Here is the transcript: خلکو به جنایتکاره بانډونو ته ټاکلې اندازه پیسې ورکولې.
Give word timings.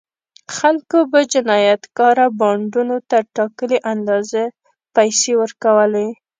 خلکو 0.57 0.97
به 1.11 1.19
جنایتکاره 1.33 2.25
بانډونو 2.39 2.97
ته 3.09 3.17
ټاکلې 3.35 3.77
اندازه 3.93 4.43
پیسې 4.95 5.31
ورکولې. 5.41 6.07